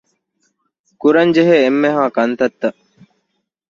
[1.01, 2.77] ކުރަންޖެހޭ އެންމެހައި ކަންތައްތައް